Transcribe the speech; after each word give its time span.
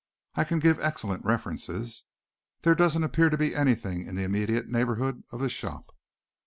I 0.33 0.45
can 0.45 0.57
give 0.57 0.79
excellent 0.79 1.23
references. 1.25 2.05
There 2.63 2.73
doesn't 2.73 3.03
appear 3.03 3.29
to 3.29 3.37
be 3.37 3.53
anything 3.53 4.03
in 4.07 4.15
the 4.15 4.23
immediate 4.23 4.67
neighborhood 4.67 5.23
of 5.29 5.39
the 5.41 5.47
shop." 5.47 5.95